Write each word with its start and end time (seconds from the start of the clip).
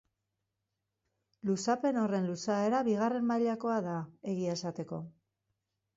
Luzapen 1.49 1.99
horren 2.03 2.25
luzaera 2.31 2.81
bigarren 2.89 3.29
mailakoa 3.33 3.79
da, 3.89 3.97
egia 4.35 4.57
esateko. 4.61 5.05